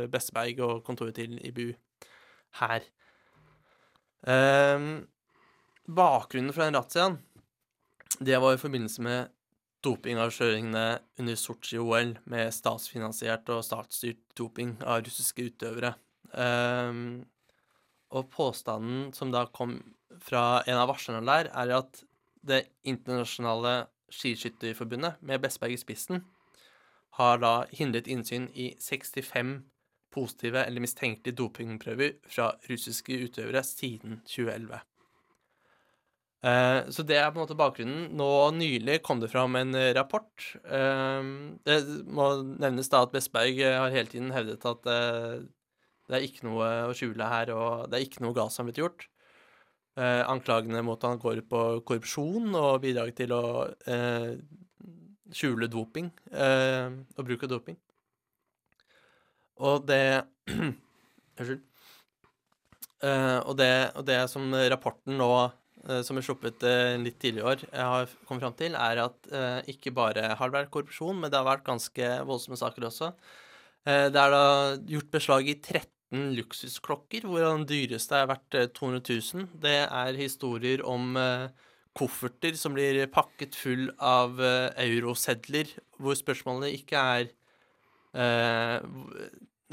[0.07, 1.73] Besteberg og kontoret til IBU
[2.61, 2.85] her.
[5.83, 7.17] bakgrunnen for den razziaen,
[8.23, 9.27] det var i forbindelse med
[9.83, 10.85] dopingavsløringene
[11.19, 15.93] under Sotsji-OL med statsfinansiert og statsstyrt doping av russiske utøvere.
[16.33, 17.25] Um,
[18.13, 19.79] og påstanden som da kom
[20.21, 22.03] fra en av varslerne der, er at
[22.43, 26.23] det internasjonale skiskytterforbundet, med Bestberg i spissen,
[27.17, 29.61] har da hindret innsyn i 65
[30.13, 34.81] positive eller mistenkelige dopingprøver fra russiske utøvere siden 2011.
[36.43, 38.09] Eh, så det er på en måte bakgrunnen.
[38.19, 40.47] Nå nylig kom det fram en rapport.
[40.65, 41.29] Eh,
[41.65, 45.43] det må nevnes da at Bestberg har hele tiden hevdet at eh,
[46.09, 48.71] det er ikke noe å skjule her, og det er ikke noe galt som har
[48.71, 49.07] blitt gjort.
[49.93, 53.43] Eh, anklagene mot han går på korrupsjon og bidrag til å
[53.85, 54.31] eh,
[55.33, 57.77] skjule doping eh, og bruk av doping.
[59.61, 60.05] Og det
[61.33, 61.61] Unnskyld.
[63.03, 65.29] Eh, og, og det som rapporten nå,
[65.89, 69.31] eh, som er sluppet eh, litt tidligere i år, har kommet fram til, er at
[69.71, 73.11] ikke bare har det vært korrupsjon, men det har vært ganske voldsomme saker også.
[73.83, 74.45] Det er da
[74.87, 79.47] gjort beslag i 13 luksusklokker, hvor den dyreste er verdt 200 eh, 000.
[79.63, 81.47] Det er historier om eh,
[81.97, 87.33] kofferter som blir pakket full av eh, eurosedler, hvor spørsmålet ikke er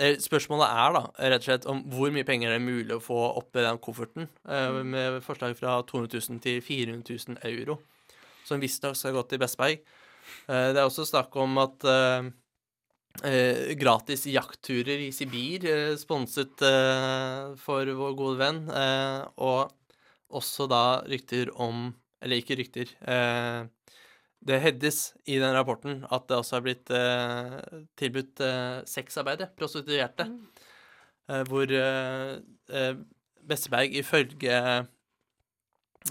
[0.01, 3.19] Spørsmålet er da rett og slett om hvor mye penger det er mulig å få
[3.37, 4.31] oppi den kofferten,
[4.89, 7.77] med forslag fra 200 000 til 400 000 euro,
[8.49, 9.83] som visstnok skal gå til Bestberg.
[10.49, 11.85] Det er også snakk om at
[13.25, 18.63] Eh, gratis jaktturer i Sibir, eh, sponset eh, for vår gode venn.
[18.71, 19.75] Eh, og
[20.31, 22.91] også da rykter om Eller ikke rykter.
[23.09, 23.65] Eh,
[24.45, 27.55] det hevdes i den rapporten at det også har blitt eh,
[27.97, 28.43] tilbudt
[28.89, 31.47] sexarbeide, prostituerte, mm.
[31.49, 31.73] hvor
[33.49, 34.61] Besseberg ifølge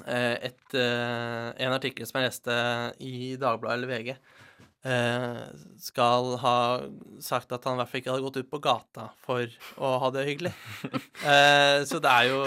[0.10, 2.58] et, en artikkel som jeg leste
[3.06, 4.39] i Dagbladet eller VG, Eh,
[4.80, 6.56] skal ha
[7.20, 9.44] sagt at han i hvert fall ikke hadde gått ut på gata for
[9.76, 10.56] å ha det hyggelig.
[11.20, 12.38] Eh, så det er jo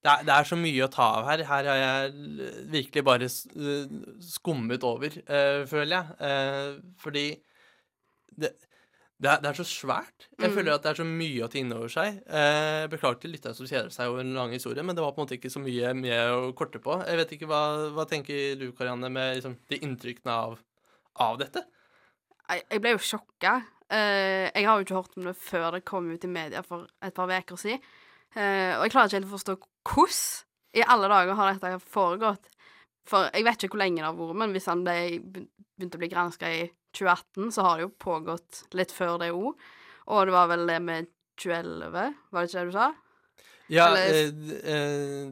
[0.00, 1.42] det er, det er, så mye å ta av her.
[1.44, 6.14] Her har jeg virkelig bare skummet over, uh, føler jeg.
[6.24, 7.24] Uh, fordi
[8.30, 8.52] det,
[9.20, 10.30] det, er, det, er, så svært.
[10.38, 10.56] Jeg mm.
[10.56, 12.22] føler at det er så mye å ta inn over seg.
[12.24, 15.20] Uh, beklager til lytterne som kjeder seg over en lang historie, men det var på
[15.20, 16.96] en måte ikke så mye med å korte på.
[17.04, 20.56] Jeg vet ikke, Hva, hva tenker du, Karianne, med liksom, de inntrykkene av
[21.18, 21.64] av dette?
[22.50, 23.56] Jeg, jeg ble jo sjokka.
[23.90, 26.86] Uh, jeg har jo ikke hørt om det før det kom ut i media for
[27.02, 27.82] et par uker siden.
[28.36, 29.56] Uh, og jeg klarer ikke helt å forstå
[29.90, 32.50] hvordan i alle dager har dette foregått.
[33.10, 36.02] For jeg vet ikke hvor lenge det har vært, men hvis han ble, begynte å
[36.02, 39.68] bli granska i 2018, så har det jo pågått litt før det òg.
[40.10, 42.90] Og det var vel det med 2011, var det ikke det du sa?
[43.70, 44.30] Ja, eh,
[44.74, 45.30] eh,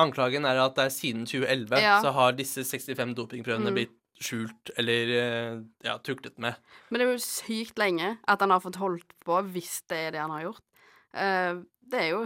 [0.00, 1.98] anklagen er at det er siden 2011 ja.
[2.04, 3.76] så har disse 65 dopingprøvene mm.
[3.76, 5.56] blitt skjult eller eh,
[5.86, 6.58] ja, tuklet med.
[6.90, 10.14] Men det er jo sykt lenge at han har fått holdt på, hvis det er
[10.16, 10.64] det han har gjort.
[11.12, 12.22] Uh, det er jo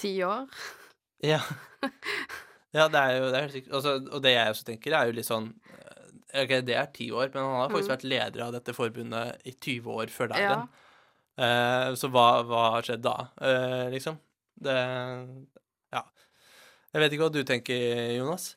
[0.00, 0.48] ti år.
[1.24, 1.38] Ja.
[2.74, 3.68] Ja, det er jo det er sykt.
[3.72, 7.06] Altså, og det jeg også tenker, er jo litt sånn eh, Ok, det er ti
[7.14, 7.92] år, men han har faktisk mm.
[7.94, 10.66] vært leder av dette forbundet i 20 år før der igjen.
[10.66, 10.82] Ja.
[11.38, 14.18] Uh, så hva, hva, har skjedd da, uh, liksom?
[14.66, 14.76] Det
[15.94, 16.02] Ja.
[16.92, 17.86] Jeg vet ikke hva du tenker,
[18.18, 18.50] Jonas?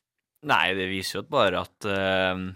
[0.49, 2.49] Nei, det viser jo bare at uh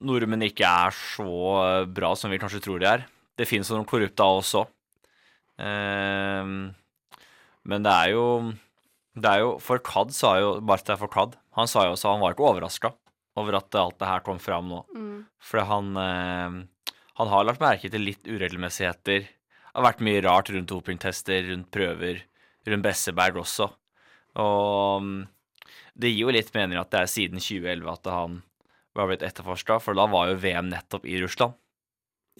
[0.00, 3.06] nordmenn ikke er så bra som vi kanskje tror de er.
[3.36, 4.54] Det finnes noen korrupte av oss.
[5.60, 6.72] Uh,
[7.68, 8.24] Men det er jo
[9.12, 12.46] Det er jo Forkad sa jo Bartha Forkad Han sa jo også han var ikke
[12.48, 12.94] overraska
[13.36, 14.80] over at alt det her kom fram nå.
[14.94, 15.18] Mm.
[15.38, 16.56] For han eh,
[17.20, 19.26] Han har lagt merke til litt uregelmessigheter.
[19.28, 22.24] Det har vært mye rart rundt dopingtester, rundt prøver,
[22.66, 23.68] rundt Besseberg også.
[24.42, 25.20] Og mm,
[25.94, 28.40] det gir jo litt mening at det er siden 2011 at han
[28.96, 31.58] var blitt etterforska, for da var jo VM nettopp i Russland,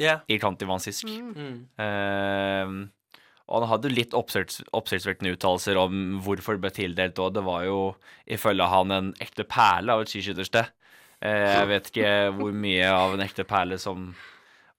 [0.00, 0.22] Yeah.
[0.32, 1.04] i Kantivansisk.
[1.04, 1.66] Mm.
[1.76, 2.70] Eh,
[3.50, 7.64] og han hadde litt oppsikts- oppsiktsvekkende uttalelser om hvorfor det ble tildelt, og det var
[7.66, 7.78] jo
[8.30, 10.70] ifølge han en ekte perle av et skiskyttersted.
[11.20, 14.14] Uh, jeg vet ikke hvor mye av en ekte perle som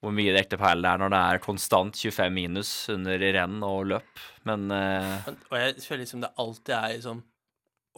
[0.02, 3.84] Hvor mye det ekte perle er når det er konstant 25 minus under renn og
[3.92, 5.28] løp, men uh...
[5.52, 7.20] Og jeg føler liksom det alltid er liksom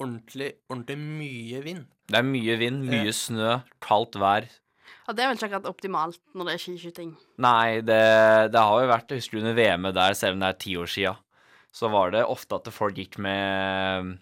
[0.04, 1.86] ordentlig, ordentlig mye vind.
[2.12, 4.48] Det er mye vind, mye snø, kaldt vær.
[5.04, 7.14] Ja, det er vel ikke akkurat optimalt når det er skiskyting.
[7.44, 8.04] Nei, det,
[8.54, 10.92] det har jo vært Husker du under VM-et der, selv om det er ti år
[10.92, 11.16] sia,
[11.76, 14.14] så var det ofte at folk gikk med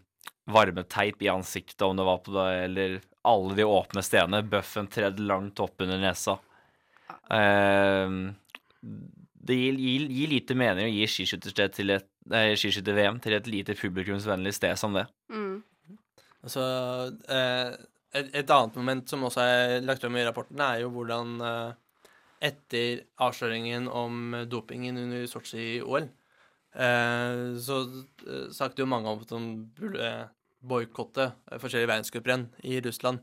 [0.52, 4.42] varmeteip i ansiktet, om det var på det, eller alle de åpne stedene.
[4.50, 6.40] Bøffen tredd langt opp under nesa.
[7.30, 8.16] Eh,
[9.42, 13.50] det gir, gir, gir lite mening å gi skiskyttersted til et nei, skiskytter-VM til et
[13.50, 15.06] lite publikumsvennlig sted som det.
[15.34, 15.62] Mm.
[16.42, 16.64] Altså,
[17.30, 17.76] eh,
[18.18, 22.08] et, et annet moment som også er lagt frem i rapporten, er jo hvordan eh,
[22.50, 26.08] etter avsløringen om dopingen under Sotsji-OL,
[26.74, 27.78] eh, så
[28.52, 29.42] snakket jo mange om at de
[29.78, 30.12] burde
[30.62, 31.30] boikotte
[31.62, 33.22] forskjellige verdenscuprenn i Russland.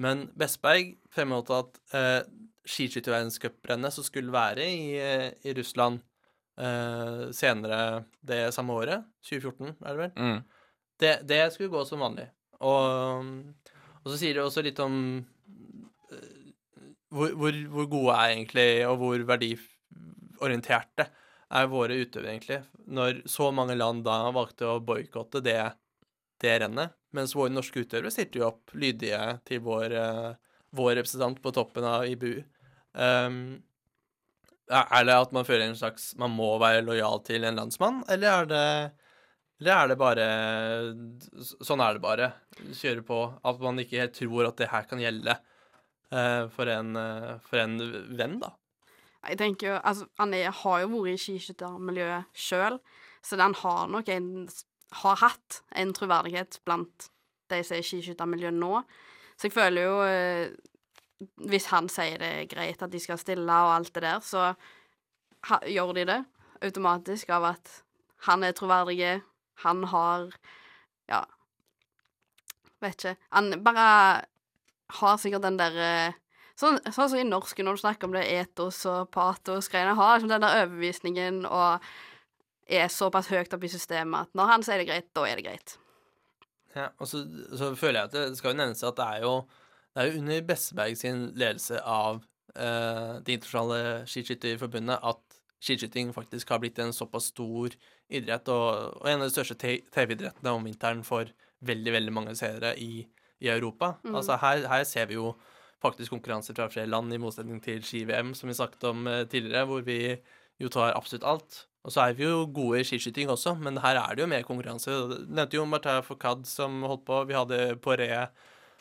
[0.00, 2.22] Men Bestberg fremholdt at eh,
[2.68, 4.88] skiskytterverdenscuprennet som skulle være i,
[5.46, 6.00] i Russland
[6.60, 10.42] eh, senere det samme året, 2014 er det vel, Mm.
[11.00, 12.26] det, det skulle gå som vanlig.
[12.64, 13.30] Og,
[14.02, 14.96] og så sier det også litt om
[16.12, 16.50] eh,
[17.12, 21.08] hvor, hvor, hvor gode er egentlig, og hvor verdiorienterte
[21.56, 25.60] er våre utøvere egentlig, når så mange land da valgte å boikotte det,
[26.42, 30.32] det rennet, mens våre norske utøvere stilte jo opp lydige til vår, eh,
[30.76, 32.42] vår representant på toppen av IBU.
[32.96, 33.58] Um,
[34.66, 38.00] er er det at man føler en slags Man må være lojal til en landsmann,
[38.10, 38.68] eller er det
[39.60, 40.26] eller er det bare
[41.40, 42.30] Sånn er det bare.
[42.76, 43.20] Kjøre på.
[43.46, 45.36] At man ikke helt tror at det her kan gjelde
[46.12, 47.78] uh, for, en, uh, for en
[48.16, 48.52] venn, da.
[49.26, 52.76] Jeg tenker jo, altså, er, har jo vært i skiskyttermiljøet sjøl,
[53.26, 54.28] så han har nok en
[54.94, 57.08] har hatt en troverdighet blant
[57.50, 58.84] de som er i skiskyttermiljøet nå.
[59.34, 63.48] Så jeg føler jo uh, Hvis han sier det er greit at de skal stille
[63.64, 64.50] og alt det der, så
[65.48, 66.20] ha, gjør de det
[66.64, 67.72] automatisk av at
[68.28, 69.22] han er troverdig,
[69.64, 70.30] han har
[71.06, 71.24] Ja,
[72.82, 73.16] vet ikke.
[73.30, 73.88] Han bare
[75.00, 76.14] har sikkert den derre
[76.56, 80.30] Sånn, sånn som i norsk, når du snakker om det etos og patos-greiene, har liksom
[80.30, 81.84] den der overbevisningen og
[82.66, 85.44] er såpass høyt oppe i systemet at når han sier det greit, da er det
[85.44, 85.74] greit.
[86.72, 87.22] Ja, og så,
[87.56, 89.34] så føler jeg at det skal jo nevnes at det er jo,
[89.92, 92.22] det er jo under Besseberg sin ledelse av
[92.56, 95.22] eh, Det internasjonale skiskytterforbundet at
[95.62, 97.74] skiskyting faktisk har blitt en såpass stor
[98.08, 101.30] idrett, og, og en av de største TV-idrettene om vinteren for
[101.66, 103.06] veldig, veldig mange seere i,
[103.40, 103.96] i Europa.
[104.04, 104.14] Mm.
[104.20, 105.32] Altså her, her ser vi jo
[105.82, 109.66] faktisk konkurranser fra flere land, i motsetning til ski-VM, som vi snakket om eh, tidligere,
[109.68, 110.00] hvor vi
[110.62, 111.64] jo tar absolutt alt.
[111.86, 114.46] Og så er vi jo gode i skiskyting også, men her er det jo mer
[114.46, 114.90] konkurranse.
[114.90, 117.20] Du nevnte jo Martin Fourcade som holdt på.
[117.28, 118.08] Vi hadde Poré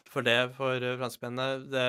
[0.09, 1.67] for det for eh, franskmennene.
[1.69, 1.87] Det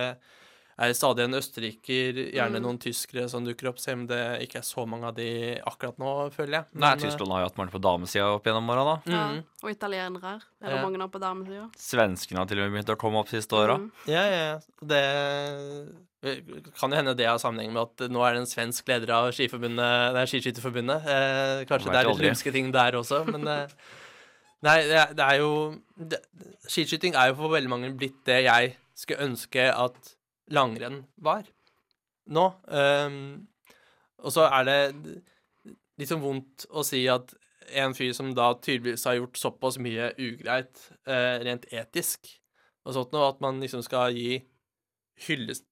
[0.79, 2.63] er stadig en østerriker, gjerne Mm.
[2.67, 5.97] noen tyskere som dukker opp, selv om det ikke er så mange av de akkurat
[5.99, 6.65] nå, føler jeg.
[6.75, 8.97] Men, Nei, Tyskland har jo hatt mange på damesida opp gjennom åra, da.
[9.11, 9.29] Ja.
[9.33, 9.45] Mhm.
[9.63, 10.83] Og italienere er det Ja.
[10.83, 11.71] mange av på damesida.
[11.77, 13.79] Svenskene har til og med begynt å komme opp siste åra.
[13.79, 13.91] Mm.
[14.07, 14.59] Ja, ja, ja.
[14.85, 15.95] Det
[16.79, 19.31] kan jo hende det har sammenheng med at nå er det en svensk leder av
[19.33, 21.07] Skiskytterforbundet.
[21.07, 23.67] Eh, kanskje det er litt lumske ting der også, men eh,
[24.65, 25.51] Nei, det er, det er jo
[26.01, 26.19] det,
[26.67, 30.15] Skiskyting er jo for veldig mange blitt det jeg skulle ønske at
[30.53, 31.47] langrenn var
[32.27, 32.47] nå.
[32.67, 33.47] Um,
[34.23, 34.79] og så er det
[35.97, 37.35] litt sånn vondt å si at
[37.77, 42.31] en fyr som da tydeligvis har gjort såpass mye ugreit uh, rent etisk,
[42.87, 44.39] og sånt noe, at man liksom skal gi
[45.27, 45.67] hyllest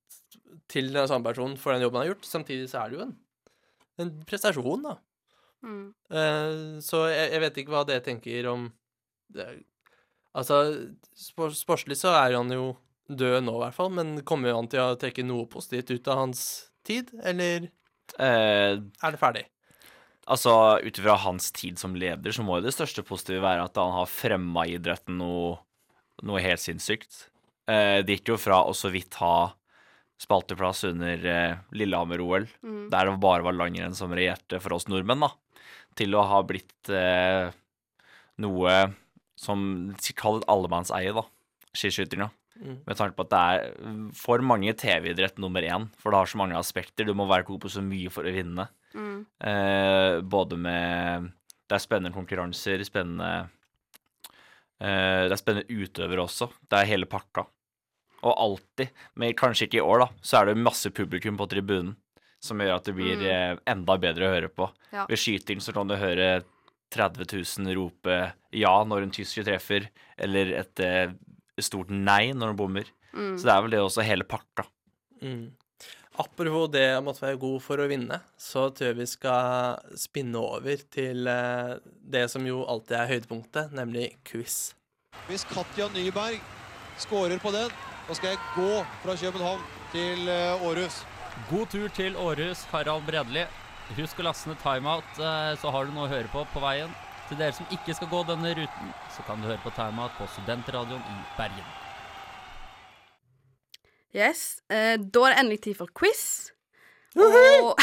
[0.70, 2.26] til den samme personen for den jobben han har gjort.
[2.26, 3.12] Samtidig så er det jo en,
[4.02, 4.96] en prestasjon, da.
[5.64, 5.84] Mm.
[6.10, 8.66] Eh, så jeg, jeg vet ikke hva det tenker om
[9.34, 9.46] det.
[10.34, 10.58] Altså,
[11.14, 12.72] spor, sportslig så er han jo
[13.08, 16.22] død nå, i hvert fall, men kommer han til å trekke noe positivt ut av
[16.26, 16.44] hans
[16.86, 17.70] tid, eller
[18.20, 19.46] Eh, er det ferdig?
[20.28, 23.76] altså, ut ifra hans tid som leder, så må jo det største positive være at
[23.80, 25.54] han har fremma idretten noe,
[26.22, 27.28] noe helt sinnssykt.
[27.66, 29.54] Eh, det gikk jo fra å så vidt ha
[30.20, 32.90] spalteplass under eh, Lillehammer-OL, Mm.
[32.92, 35.32] der det bare var langrenn som regjerte for oss nordmenn, da,
[35.96, 37.50] til å ha blitt eh,
[38.44, 38.76] noe
[39.36, 41.24] som Kall det et allemannseie, da.
[41.74, 42.28] Skiskytinga.
[42.60, 42.76] Mm.
[42.86, 45.88] Med tanke på at det er for mange TV-idrett nummer én.
[45.98, 47.04] For det har så mange aspekter.
[47.08, 48.68] Du må være god på så mye for å vinne.
[48.94, 49.24] Mm.
[49.42, 51.32] Eh, både med
[51.66, 53.48] Det er spennende konkurranser, spennende
[54.80, 56.50] eh, Det er spennende utøvere også.
[56.70, 57.46] Det er hele pakka.
[58.24, 58.88] Og alltid,
[59.20, 61.96] men kanskje ikke i år, da, så er det masse publikum på tribunen
[62.44, 63.26] som gjør at det blir Mm.
[63.26, 64.70] eh, enda bedre å høre på.
[64.92, 65.06] Ja.
[65.08, 66.42] Ved skyting så kan du høre
[66.92, 67.24] 30
[67.64, 69.88] 000 rope ja når en tysker treffer,
[70.18, 71.10] eller et eh,
[71.62, 72.88] stort nei når han bommer.
[73.14, 73.36] Mm.
[73.38, 74.66] Så det er vel det også hele pakka.
[75.22, 75.52] Mm.
[76.14, 80.38] Apropos det om at være god for å vinne, så tror jeg vi skal spinne
[80.38, 84.76] over til eh, det som jo alltid er høydepunktet, nemlig quiz.
[85.26, 86.38] Hvis Katja Nyberg
[87.02, 87.72] skårer på den,
[88.06, 91.02] da skal jeg gå fra København til eh, Århus.
[91.50, 93.42] God tur til Århus, Harald Bredli.
[93.98, 96.94] Husk å laste ned timeout, eh, så har du noe å høre på på veien.
[97.28, 100.26] Til dere som ikke skal gå denne ruten, så kan du høre på timeout på
[100.34, 101.70] Studentradioen i Bergen.
[104.14, 104.60] Yes.
[104.70, 106.52] Eh, da er det endelig tid for quiz.
[107.14, 107.80] Og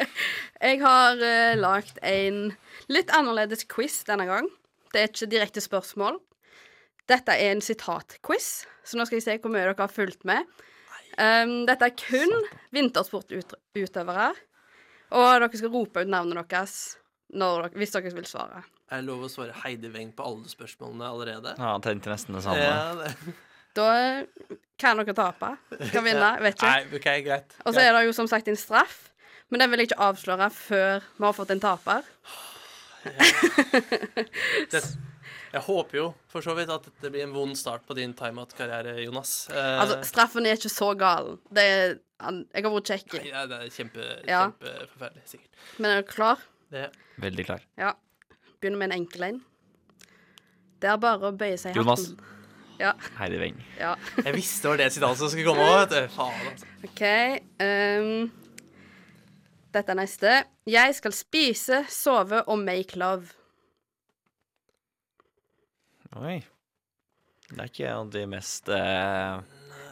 [0.68, 2.52] jeg har eh, lagd en
[2.92, 4.50] litt annerledes quiz denne gang.
[4.92, 6.20] Det er ikke direkte spørsmål.
[7.10, 8.50] Dette er en sitatquiz,
[8.86, 10.46] så nå skal jeg se hvor mye dere har fulgt med.
[11.18, 12.30] Um, dette er kun
[12.72, 14.30] vintersportutøvere,
[15.12, 16.76] og dere skal rope ut navnet deres
[17.36, 18.62] når dere, hvis dere vil svare.
[18.92, 21.54] Er det lov å svare Heidi Weng på alle spørsmålene allerede?
[21.56, 22.60] Ja, han tenkte nesten det samme.
[22.60, 23.36] Ja, det.
[23.72, 23.86] Da
[24.82, 25.54] kan dere tape.
[25.94, 26.28] Kan vinne.
[26.44, 26.68] Vet ikke.
[26.68, 27.54] Nei, OK, greit.
[27.64, 28.98] Og så er det jo som sagt en straff,
[29.48, 32.04] men den vil jeg ikke avsløre før vi har fått en taper.
[34.72, 34.82] Det,
[35.52, 38.94] jeg håper jo for så vidt at dette blir en vond start på din timeout-karriere,
[39.04, 39.32] Jonas.
[39.52, 41.34] Eh, Altså, straffen er ikke så gal.
[41.52, 45.66] Det er, jeg har vært kjekk, nei, ja, det er kjempe, kjempeforferdelig, sikkert.
[45.82, 46.44] men er du klar?
[46.72, 46.86] Det,
[47.20, 47.64] Veldig klar.
[47.80, 47.90] Ja.
[48.62, 49.40] Begynner med en enkel en.
[50.82, 52.04] Det er bare å bøye seg i Jonas.
[52.08, 52.28] hatten.
[52.80, 52.92] Ja.
[53.18, 53.58] Heidi Weng.
[53.78, 53.92] ja.
[54.26, 56.00] jeg visste det var det sitatet som skulle komme vet du.
[56.14, 56.70] Faen, altså.
[56.88, 57.02] OK.
[57.62, 58.30] Um,
[59.74, 60.32] dette er neste.
[60.68, 63.30] Jeg skal spise, sove og make love.
[66.18, 66.38] Oi.
[67.52, 69.42] Det er ikke en av de mest uh...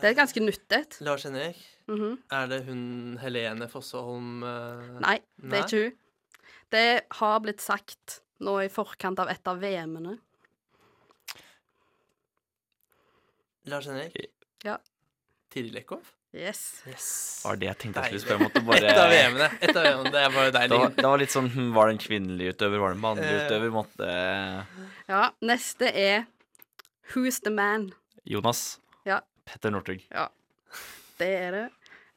[0.01, 0.97] Det er ganske nuttet.
[1.05, 1.59] Lars Henrik,
[1.91, 2.19] Mhm.
[2.33, 2.83] er det hun
[3.21, 5.01] Helene Fossholm uh...
[5.03, 5.59] Nei, det Nei?
[5.59, 5.97] er ikke hun.
[6.71, 6.85] Det
[7.19, 10.17] har blitt sagt nå i forkant av et av VM-ene.
[13.71, 14.17] Lars Henrik?
[14.65, 14.79] Ja.
[15.53, 16.15] Tiril Eckhoff?
[16.33, 16.61] Yes.
[16.87, 17.07] Yes.
[17.45, 18.67] var det jeg tenkte jeg skulle spørre om.
[18.69, 19.49] Bare Et av VM-ene.
[19.67, 20.13] Et av VM-ene.
[20.15, 20.79] Det var jo det deilig.
[20.79, 22.83] var, det var litt sånn hm, Var det en kvinnelig utøver?
[22.85, 23.41] Var det en mannlig Eh.
[23.49, 23.73] utøver?
[23.75, 24.11] Måtte
[25.11, 26.29] Ja, neste er
[27.11, 27.89] Who's the man?
[28.25, 28.79] Jonas.
[29.05, 29.19] Ja.
[29.45, 30.05] Petter Northug.
[31.19, 31.65] Det er det.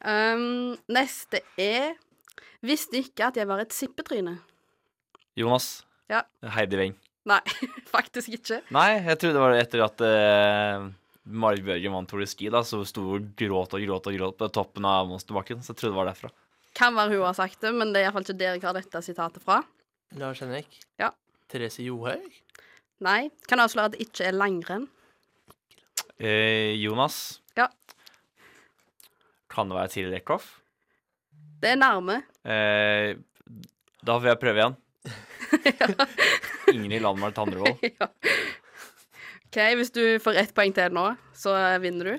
[0.05, 1.95] Um, neste er
[2.63, 4.37] Visste ikke at jeg var et sippetryne.
[5.35, 5.81] Jonas.
[6.11, 6.23] Ja.
[6.55, 6.95] Heidi Weng.
[7.29, 7.39] Nei,
[7.93, 8.59] faktisk ikke.
[8.75, 10.87] Nei, jeg trodde det var etter at uh,
[11.23, 14.17] Marit Bjørgen vant Tour de Ski, da, så sto hun og gråt og gråt og
[14.17, 15.63] gråt på toppen av monsterbakken.
[15.63, 16.33] Så jeg trodde det var derfra.
[16.75, 19.03] Kan være hun har sagt det, men det er iallfall ikke der jeg har dette
[19.05, 19.61] sitatet fra.
[20.19, 20.81] Lars Henrik?
[20.99, 21.11] Ja.
[21.51, 22.27] Therese Johaug?
[23.03, 23.29] Nei.
[23.49, 24.87] Kan avsløre at det ikke er langrenn.
[26.17, 27.39] Eh, Jonas.
[27.57, 27.69] Ja.
[29.53, 30.57] Kan det være Tiril Eckhoff?
[31.61, 32.19] Det er nærme.
[32.43, 33.15] Eh,
[34.03, 34.77] da får jeg prøve igjen.
[36.73, 37.77] Ingrid Landmark Tandrevold.
[37.99, 38.07] ja.
[39.47, 42.15] OK, hvis du får ett poeng til nå, så vinner du.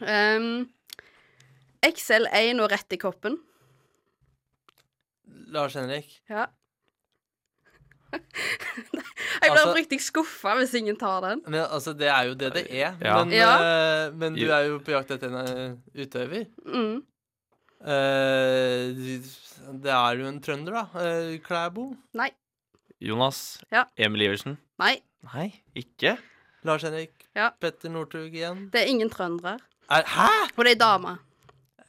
[0.00, 0.46] Um,
[1.84, 3.36] XL1 og rett i koppen.
[5.50, 6.08] Lars Henrik?
[6.30, 6.46] Ja.
[9.40, 11.42] Jeg blir Altså- oppriktig skuffa hvis ingen tar den.
[11.46, 12.96] Men altså, det er jo det det er.
[13.00, 13.24] Ja.
[13.24, 13.52] Men, Ja.
[14.06, 16.46] eh, men du er jo på jakt etter en eh, utøver.
[16.66, 17.02] Mm.
[17.80, 18.92] Eh,
[19.80, 20.84] det er jo en trønder, da.
[20.94, 21.86] Uh, Klæbo.
[22.18, 22.30] Nei.
[23.00, 23.60] Jonas.
[23.72, 23.86] Ja.
[23.96, 24.58] Emil Iversen.
[24.80, 24.98] Nei,
[25.32, 26.16] Nei, ikke.
[26.64, 27.26] Lars Henrik.
[27.36, 27.50] Ja.
[27.60, 28.66] Petter Northug igjen.
[28.72, 29.58] det er ingen trøndere.
[29.90, 30.28] Er, hæ?!
[30.56, 31.14] Og det er ei dame.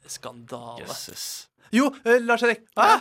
[0.08, 0.82] Skandale.
[0.84, 1.24] Jøsses.
[1.72, 2.64] Jo, uh, Lars Henrik.
[2.76, 3.00] Hæ?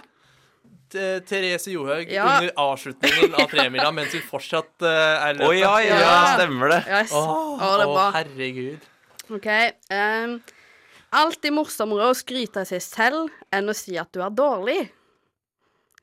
[0.92, 2.26] T- Therese Johaug Ja.
[2.42, 4.90] under avslutningen av tremila mens hun fortsatt uh,
[5.30, 5.48] er løpet.
[5.48, 6.16] Å ja, ja, Ja.
[6.36, 6.82] stemmer det.
[6.92, 7.14] Yes.
[7.16, 8.90] Oh, oh, det å, herregud.
[9.32, 9.48] OK.
[9.92, 10.42] Um,
[11.12, 14.80] alltid morsommere å skryte av seg selv enn å si at du er dårlig.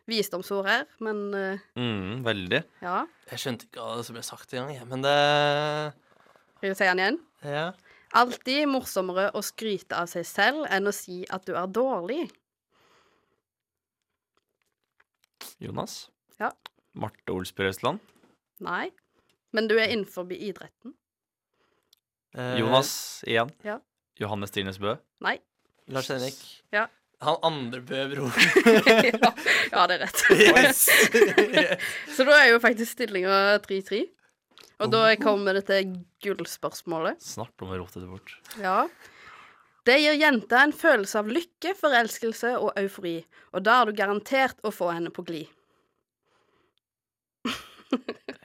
[0.09, 2.63] Visdomsord her, men uh, Mm, veldig.
[2.81, 3.03] ja.
[3.29, 5.15] Jeg skjønte ikke hva som ble sagt engang, men det
[6.57, 7.19] Skal du si den igjen?
[7.45, 7.67] Ja.
[8.17, 12.23] Alltid morsommere å skryte av seg selv enn å si at du er dårlig.
[15.61, 16.09] Jonas.
[16.41, 16.53] Ja.
[16.97, 18.01] Marte Olsbø Østland.
[18.65, 18.89] Nei.
[19.53, 20.95] Men du er innenfor idretten.
[22.35, 23.51] Eh, Jonas igjen.
[23.65, 23.79] Ja.
[24.19, 24.97] Johannes Trines Bø.
[25.25, 25.37] Nei.
[25.95, 26.39] Lars Henrik.
[26.75, 26.87] Ja.
[27.25, 28.39] Han andre Bø bror.
[29.09, 29.33] ja,
[29.73, 30.23] ja, det er rett.
[30.37, 30.85] Yes.
[32.17, 34.05] Så da er jo faktisk stillinga 3-3.
[34.79, 37.19] Og da kommer det til gullspørsmålet.
[37.25, 38.37] Snart om å rote det bort.
[38.63, 38.85] Ja.
[39.89, 43.17] Det gir jenta en følelse av lykke, forelskelse og eufori,
[43.57, 45.49] og da er du garantert å få henne på glid.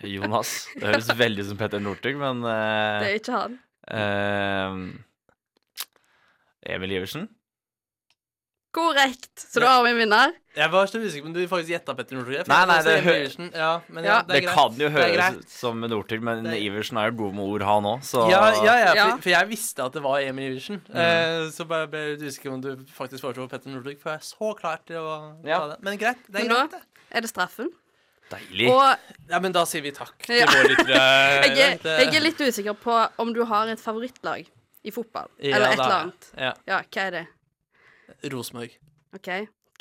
[0.04, 0.54] Jonas.
[0.76, 3.58] Det høres veldig ut som Petter Northug, men uh, Det er ikke han.
[3.92, 4.80] eh,
[6.66, 7.28] Emil Iversen?
[8.74, 9.38] Korrekt!
[9.54, 10.32] Så da har vi en vinner.
[10.58, 12.48] Jeg var så usikker på om du faktisk gjetta Petter Northug.
[12.50, 13.52] Nei, nei, det hø- Iversen.
[13.54, 14.22] Ja, men ja, Ja.
[14.26, 17.44] det Det, kan jo høres ut som Northug, men Det- Iversen er jo god med
[17.46, 19.12] ord, han òg, så Ja, ja, ja, Ja.
[19.12, 20.82] for, for jeg visste at det var Emil Iversen.
[20.90, 24.18] Eh, så bare ble jeg usikker usikker om du faktisk foreslo Petter Northug, for jeg
[24.18, 25.60] er så klar til å Ja.
[25.60, 25.84] ta det.
[25.84, 26.18] Men greit.
[26.32, 26.82] Det er Men greit, det.
[27.12, 27.70] er det straffen.
[28.32, 28.70] Deilig.
[28.72, 28.98] Og
[29.30, 30.88] Ja, men da sier vi takk til våre lyttere.
[31.46, 34.48] jeg er, jeg er litt usikker på om du har et favorittlag
[34.84, 36.30] i fotball, Ja, eller et eller annet.
[36.38, 36.54] Ja.
[36.68, 37.26] Ja, hva er det?
[38.34, 38.74] Rosenborg.
[39.16, 39.30] OK?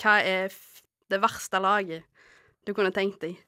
[0.03, 0.55] Hva er
[1.13, 2.07] det verste laget
[2.67, 3.41] du kunne tenkt deg?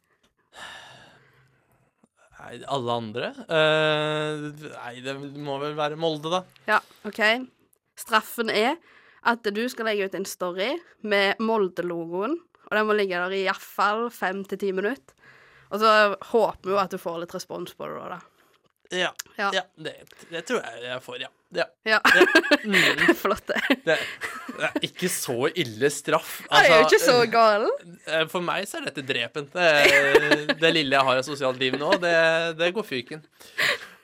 [2.44, 3.30] Nei, alle andre?
[3.48, 6.42] Uh, nei, det må vel være Molde, da.
[6.68, 7.22] Ja, OK.
[7.96, 8.74] Straffen er
[9.24, 10.74] at du skal legge ut en story
[11.06, 15.14] med Molde-logoen, og den må ligge der i iallfall fem til ti minutter.
[15.72, 15.90] Og så
[16.34, 18.20] håper vi jo at du får litt respons på det, da.
[18.94, 19.10] Ja.
[19.38, 19.48] Ja.
[19.56, 19.92] ja det,
[20.30, 21.30] det tror jeg jeg får, ja.
[21.60, 21.66] ja.
[21.88, 22.00] Ja.
[22.64, 23.14] Mm.
[23.18, 23.58] Flott, det.
[23.84, 23.94] Det,
[24.56, 26.38] det er ikke så ille straff.
[26.48, 27.66] Jeg er jo ikke så Altså, gal.
[28.08, 29.48] eh, For meg så er dette drepen.
[29.52, 32.14] Det, det lille jeg har av sosialt liv nå, det,
[32.56, 33.20] det går fyken.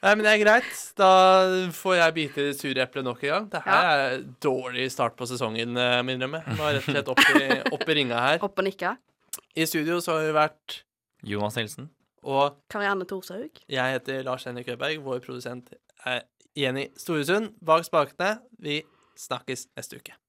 [0.01, 0.75] Nei, men det er greit.
[0.97, 1.09] Da
[1.77, 3.49] får jeg bite i det sure eplet nok en gang.
[3.53, 3.95] Det her Ja.
[4.11, 6.43] er dårlig start på sesongen, Min må jeg innrømme.
[6.57, 8.45] Må rett og slett opp i, opp i ringa her.
[8.45, 8.95] Opp og nikke.
[9.57, 10.79] I studio så har vi vært
[11.33, 11.89] Jonas Nilsen.
[12.23, 13.63] Og Karianne Thorshaug.
[13.69, 15.05] jeg heter Lars Henrik Rødberg.
[15.05, 15.73] Vår produsent
[16.05, 16.21] er
[16.57, 17.55] Jenny Storesund.
[17.65, 18.39] Bak spakene.
[18.59, 18.83] Vi
[19.17, 20.20] snakkes neste uke.